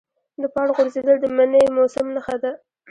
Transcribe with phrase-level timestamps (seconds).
[0.41, 2.51] د پاڼو غورځېدل د مني موسم نښه ده.